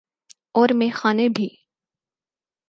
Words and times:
اور 0.51 0.69
میخانے 0.73 1.29
بھی۔ 1.29 1.49